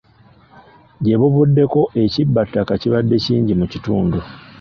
Ggye 0.99 1.15
buvuddeko 1.21 1.81
ekibbattaka 2.03 2.73
kibadde 2.81 3.15
kingi 3.25 3.53
mu 3.59 3.65
kitundu. 3.71 4.19